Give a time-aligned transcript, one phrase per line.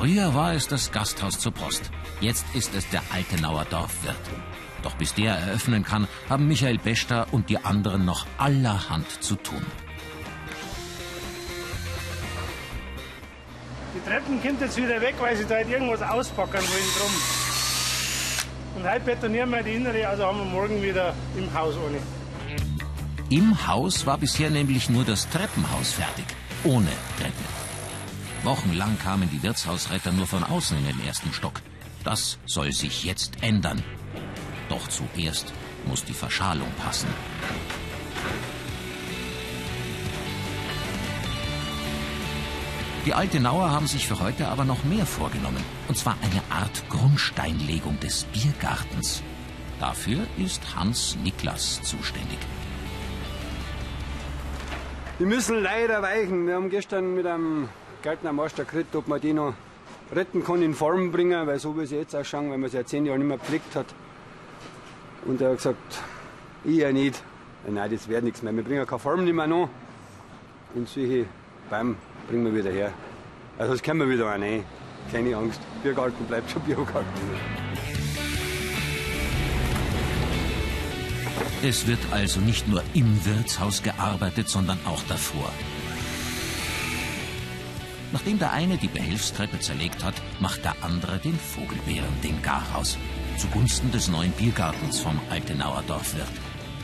[0.00, 1.90] Früher war es das Gasthaus zur Post.
[2.22, 4.16] Jetzt ist es der Altenauer Dorfwirt.
[4.82, 9.62] Doch bis der eröffnen kann, haben Michael Bester und die anderen noch allerhand zu tun.
[13.94, 17.12] Die Treppen kommt jetzt wieder weg, weil sie da halt irgendwas auspacken wollen drum.
[18.76, 21.98] Und heute betonieren wir die innere, also haben wir morgen wieder im Haus ohne.
[23.28, 26.24] Im Haus war bisher nämlich nur das Treppenhaus fertig,
[26.64, 27.59] ohne Treppe.
[28.42, 31.60] Wochenlang kamen die Wirtshausretter nur von außen in den ersten Stock.
[32.04, 33.82] Das soll sich jetzt ändern.
[34.70, 35.52] Doch zuerst
[35.86, 37.08] muss die Verschalung passen.
[43.04, 45.62] Die Altenauer haben sich für heute aber noch mehr vorgenommen.
[45.88, 49.22] Und zwar eine Art Grundsteinlegung des Biergartens.
[49.80, 52.38] Dafür ist Hans Niklas zuständig.
[55.18, 56.46] Die müssen leider weichen.
[56.46, 57.68] Wir haben gestern mit einem
[58.02, 59.54] Gärtner Meister geredet, ob man die noch
[60.12, 62.84] retten kann, in Form bringen, weil so wie sie jetzt ausschauen, wenn man sie ja
[62.84, 63.86] zehn Jahre nicht mehr gepflegt hat.
[65.26, 66.02] Und er hat gesagt,
[66.64, 67.22] ich ja nicht.
[67.68, 68.54] Nein, das wird nichts mehr.
[68.54, 69.68] Wir bringen keine Form nicht mehr noch.
[70.74, 71.26] Und solche
[71.68, 71.96] Bäume
[72.28, 72.92] bringen wir wieder her.
[73.58, 74.64] Also das können wir wieder rein.
[75.12, 75.60] Keine Angst.
[75.82, 77.06] Biergarten bleibt schon Biergarten.
[81.62, 85.52] Es wird also nicht nur im Wirtshaus gearbeitet, sondern auch davor.
[88.12, 92.98] Nachdem der eine die Behelfstreppe zerlegt hat, macht der andere den Vogelbeeren den Garaus.
[93.38, 96.26] Zugunsten des neuen Biergartens vom Altenauer Dorfwirt.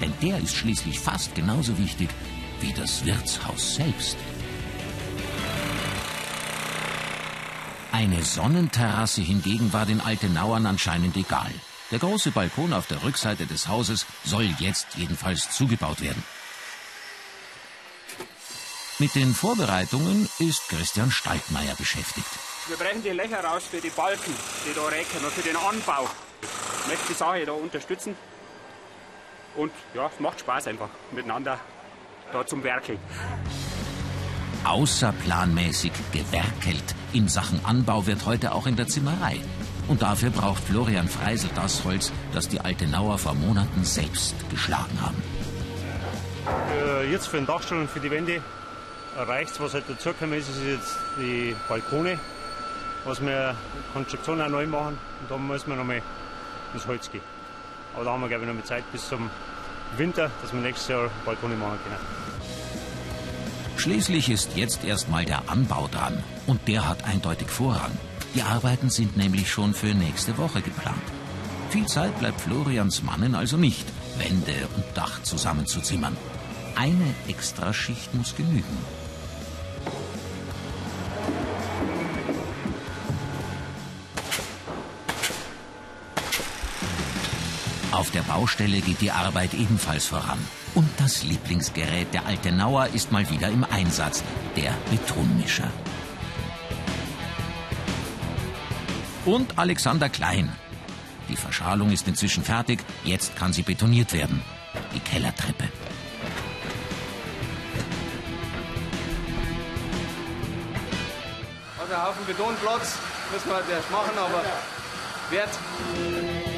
[0.00, 2.08] Denn der ist schließlich fast genauso wichtig
[2.60, 4.16] wie das Wirtshaus selbst.
[7.90, 11.50] Eine Sonnenterrasse hingegen war den Altenauern anscheinend egal.
[11.90, 16.22] Der große Balkon auf der Rückseite des Hauses soll jetzt jedenfalls zugebaut werden.
[19.00, 22.26] Mit den Vorbereitungen ist Christian Staltmeier beschäftigt.
[22.66, 24.34] Wir brechen die Löcher raus für die Balken,
[24.66, 26.08] die da recken und für den Anbau.
[26.82, 28.16] Ich möchte die Sache da unterstützen.
[29.54, 31.60] Und ja, es macht Spaß einfach miteinander
[32.32, 32.98] da zum Werkeln.
[34.64, 39.40] Außerplanmäßig gewerkelt in Sachen Anbau wird heute auch in der Zimmerei.
[39.86, 45.22] Und dafür braucht Florian Freisel das Holz, das die Altenauer vor Monaten selbst geschlagen haben.
[46.72, 48.42] Äh, jetzt für den Dachstuhl und für die Wände
[49.22, 52.18] reicht Was halt dazugekommen ist, ist jetzt die Balkone,
[53.04, 53.56] was wir
[53.92, 54.98] Konstruktion auch neu machen.
[55.20, 56.02] Und da müssen wir nochmal
[56.74, 57.22] ins Holz gehen.
[57.94, 59.30] Aber da haben wir, glaube ich, noch mehr Zeit bis zum
[59.96, 62.28] Winter, dass wir nächstes Jahr Balkone machen können.
[63.76, 66.22] Schließlich ist jetzt erstmal der Anbau dran.
[66.46, 67.92] Und der hat eindeutig Vorrang.
[68.34, 71.02] Die Arbeiten sind nämlich schon für nächste Woche geplant.
[71.70, 73.86] Viel Zeit bleibt Florians Mannen also nicht,
[74.18, 76.16] Wände und Dach zusammenzuzimmern.
[76.74, 78.78] Eine Extraschicht muss genügen.
[87.98, 90.38] Auf der Baustelle geht die Arbeit ebenfalls voran.
[90.76, 94.22] Und das Lieblingsgerät der Altenauer ist mal wieder im Einsatz,
[94.54, 95.68] der Betonmischer.
[99.24, 100.52] Und Alexander Klein.
[101.28, 104.42] Die Verschalung ist inzwischen fertig, jetzt kann sie betoniert werden.
[104.94, 105.68] Die Kellertreppe.
[111.80, 112.96] Also ein Haufen Betonplatz
[113.32, 114.44] müssen wir erst machen, aber
[115.30, 115.58] wert.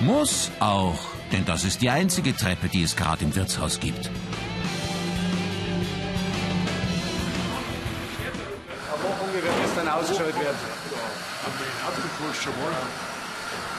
[0.00, 0.98] Muss auch,
[1.34, 4.06] denn das ist die einzige Treppe, die es gerade im Wirtshaus gibt.
[4.06, 4.12] Eine
[9.02, 10.54] Woche ungefähr, bis dann ausgeschaltet wird.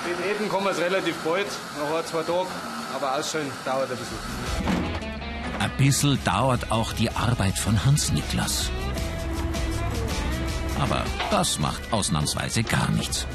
[0.05, 1.47] Mit Eden kommen wir es relativ bald,
[1.79, 2.49] nach ein, zwei Tagen,
[2.93, 4.17] aber ausschalten dauert ein bisschen.
[5.59, 8.69] Ein bisschen dauert auch die Arbeit von Hans Niklas.
[10.77, 13.25] Aber das macht ausnahmsweise gar nichts.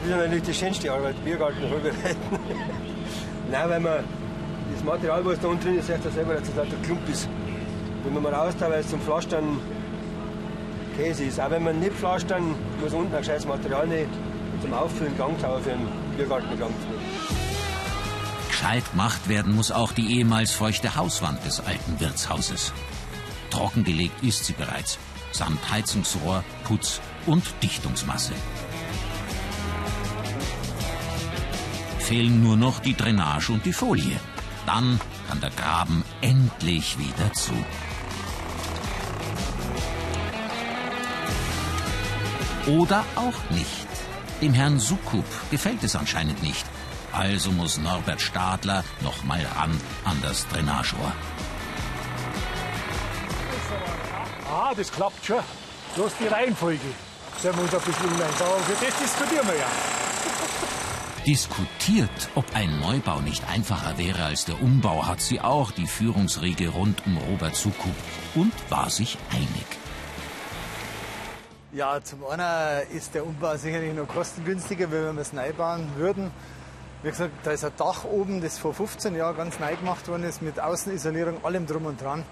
[0.00, 2.38] Das ist natürlich die schönste Arbeit, Biergarten vorbereiten.
[3.50, 4.04] Nein, weil man
[4.72, 7.28] das Material, was da unten drin ist, sagt er selber, dass das lauter Klump ist.
[8.04, 9.58] Wenn man mal raustaucht, weil es zum Pflastern
[10.98, 11.40] Käse ist.
[11.40, 14.10] Auch wenn man nicht pflastern, muss unten ein gescheites Material nehmen
[14.60, 16.74] zum Auffüllen Gangtauer für einen Biergarten nehmen.
[18.48, 22.72] Gescheit gemacht werden muss auch die ehemals feuchte Hauswand des alten Wirtshauses.
[23.50, 24.98] Trockengelegt ist sie bereits,
[25.30, 28.32] samt Heizungsrohr, Putz und Dichtungsmasse.
[32.08, 34.18] Fehlen nur noch die Drainage und die Folie.
[34.64, 37.52] Dann kann der Graben endlich wieder zu.
[42.66, 43.86] Oder auch nicht.
[44.40, 46.64] Dem Herrn Sukup gefällt es anscheinend nicht.
[47.12, 51.12] Also muss Norbert Stadler noch mal ran an das Drainagerohr.
[54.50, 55.40] Ah, das klappt schon.
[55.94, 56.80] Bloß die Reihenfolge.
[57.42, 58.34] wir uns ein bisschen umleihen.
[58.40, 59.97] Aber für das diskutieren wir ja.
[61.28, 66.70] Diskutiert, ob ein Neubau nicht einfacher wäre als der Umbau, hat sie auch die Führungsriege
[66.70, 67.94] rund um Robert Sukup
[68.34, 69.66] und war sich einig.
[71.72, 76.30] Ja, zum einen ist der Umbau sicherlich noch kostengünstiger, wenn wir es neu bauen würden.
[77.02, 80.24] Wie gesagt, da ist ein Dach oben, das vor 15 Jahren ganz neu gemacht worden
[80.24, 82.24] ist, mit Außenisolierung, allem drum und dran.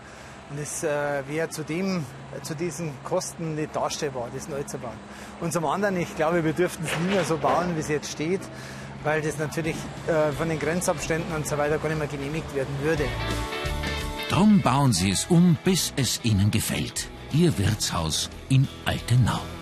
[0.49, 4.97] Und es äh, wäre zu, zu diesen Kosten nicht darstellbar, das neu zu bauen.
[5.43, 8.11] Und zum anderen, ich glaube, wir dürften es nie mehr so bauen, wie es jetzt
[8.11, 8.41] steht
[9.07, 9.77] weil das natürlich
[10.09, 13.05] äh, von den Grenzabständen und so weiter gar nicht mehr genehmigt werden würde.
[14.29, 17.09] Drum bauen sie es um, bis es ihnen gefällt.
[17.33, 19.56] Ihr Wirtshaus in Altenau.